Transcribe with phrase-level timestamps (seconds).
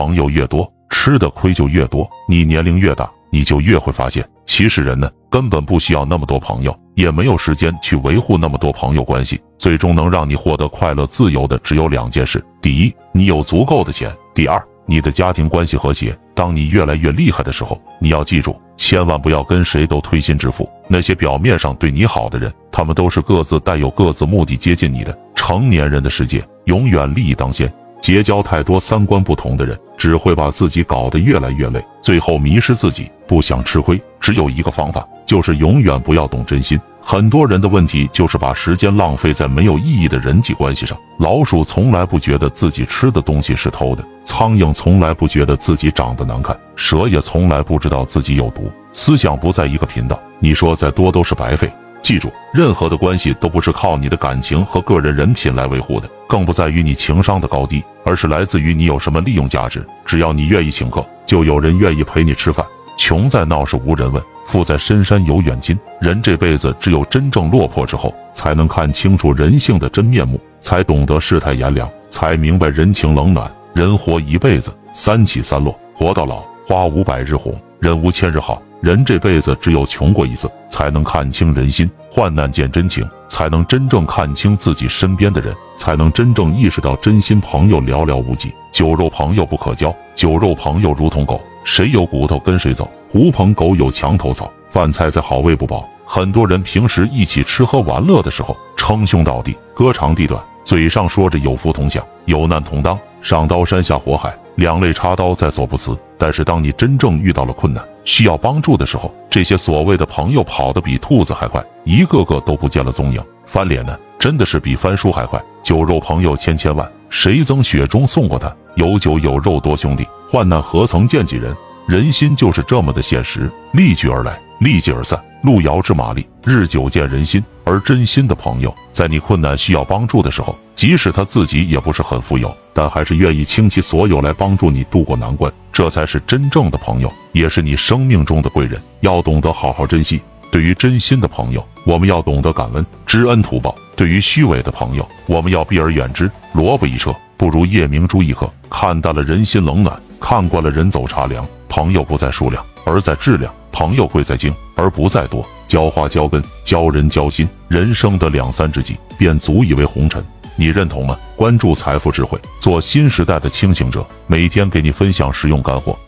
[0.00, 2.08] 朋友越多，吃的亏就越多。
[2.26, 9.38] 你年龄越大，你就越会发现，其实人呢根本不需要那么多朋友，也没有时间去维护那么多朋友关系。
[9.58, 16.18] 最终能让你获得快乐自由的只有两件事：第一，你有足够的钱；第二，你的家庭关系和谐。
[16.34, 20.66] 当你越来越厉害的时候，你要记住，千万不要跟谁都推心置腹。
[20.88, 25.14] 那些表面上对你好的人，他们都是各自带有各自目的接近你的。
[25.34, 27.70] 成年人的世界，永远利益当先。
[28.00, 33.10] 结交太多三观不同的人，只会把自己搞得越来越累，最后迷失自己。
[33.28, 36.80] 不想吃亏，只有一个方法，就是永远不要动真心。
[37.02, 40.96] 很多人的问题就是把时间浪费在没有意义的人际关系上。
[41.18, 48.72] 老鼠从来不觉得自己吃的东西是偷的，苍蝇从来不觉得自己长得难看，蛇也从来不知道自己有毒。
[48.94, 51.70] 思想不在一个频道，你说再多都是白费。
[52.02, 59.86] 记住，任何的关系都不是靠你的感情和个人人品来维护的，更不在于你情商的高低，而是来自于你有什么利用价值。
[60.04, 62.64] 只要你愿意请客，就有人愿意陪你吃饭。
[62.98, 65.78] 穷在闹市无人问，富在深山有远亲。
[66.00, 73.50] 人这辈子只有真正落魄之后，才能看清楚人性的真面目，才懂得世态炎凉，才明白人情冷暖。
[73.72, 78.60] 人活一辈子，三起三落，活到老，花无百日红，人无千日好。
[78.82, 89.94] 人这辈子只有穷过一次，才能看清人心；患难见真情，才能真正看清自己身边的人，才能真正意识到真心朋友寥寥无几，酒肉朋友不可交。
[90.14, 92.90] 酒肉朋友如同狗，谁有骨头跟谁走。
[93.10, 95.88] 狐朋狗友墙头草，饭菜再好喂不饱。
[96.04, 105.96] 很多人平时一起吃喝玩乐的时候，称兄道弟，哥长弟短，嘴上说着有福同享，有难同当，上刀山下火海，两肋插刀在所不辞。
[106.18, 113.24] 但是当你真正遇到了困难，需要帮助的时候，这些所谓的朋友跑得比兔子还快，一个个都不见了踪影。
[113.46, 115.42] 翻脸呢，真的是比翻书还快。
[115.62, 118.54] 酒肉朋友千千万，谁曾雪中送过他？
[118.74, 121.56] 有酒有肉多兄弟，患难何曾见几人？
[121.88, 125.18] 人心就是这么的现实，利聚而来，利即而散。
[125.42, 127.42] 路遥知马力，日久见人心。
[127.64, 135.52] 而真心的朋友，在你困难需要帮助的时候，即使他自己也不是很富有，但还是愿意倾其所有来帮助你渡过难关。
[135.72, 138.80] 这才是真正的朋友，也是你生命中的贵人。
[139.00, 140.20] 要懂得好好珍惜。
[140.50, 146.28] 对于真心的朋友，我们要懂得感恩，知恩图报；对于虚伪的朋友，我们要避而远之。
[146.52, 148.50] 萝卜一车，不如夜明珠一颗。
[148.68, 151.46] 看淡了人心冷暖，看惯了人走茶凉。
[151.68, 155.42] 朋友不在数量，而在质量；朋友贵在精，而不在多。
[155.66, 160.22] 浇花浇根，教人交心，人生的两三知己，便足以为红尘。
[160.54, 161.16] 你认同吗？
[161.34, 165.98] 关注财富智慧，做新时代的清醒者，每天给你分享实用干货。